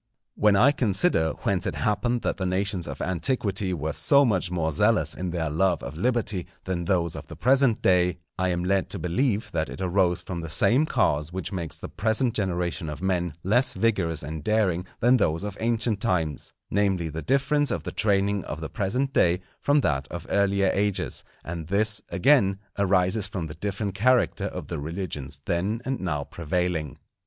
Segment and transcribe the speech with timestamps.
[0.33, 4.71] When I consider whence it happened that the nations of antiquity were so much more
[4.71, 8.89] zealous in their love of liberty than those of the present day, I am led
[8.89, 13.03] to believe that it arose from the same cause which makes the present generation of
[13.03, 17.91] men less vigorous and daring than those of ancient times, namely the difference of the
[17.91, 23.45] training of the present day from that of earlier ages; and this, again, arises from
[23.45, 26.97] the different character of the religions then and now prevailing.